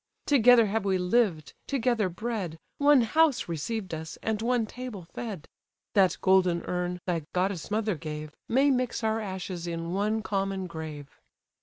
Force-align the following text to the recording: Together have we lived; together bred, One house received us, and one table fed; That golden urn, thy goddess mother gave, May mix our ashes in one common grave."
Together 0.25 0.65
have 0.65 0.83
we 0.83 0.97
lived; 0.97 1.53
together 1.67 2.09
bred, 2.09 2.57
One 2.79 3.01
house 3.01 3.47
received 3.47 3.93
us, 3.93 4.17
and 4.23 4.41
one 4.41 4.65
table 4.65 5.03
fed; 5.13 5.47
That 5.93 6.17
golden 6.21 6.63
urn, 6.63 7.01
thy 7.05 7.21
goddess 7.33 7.69
mother 7.69 7.93
gave, 7.93 8.31
May 8.49 8.71
mix 8.71 9.03
our 9.03 9.19
ashes 9.19 9.67
in 9.67 9.93
one 9.93 10.23
common 10.23 10.65
grave." 10.65 11.19